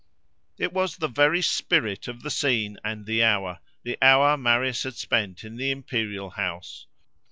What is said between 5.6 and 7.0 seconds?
imperial house.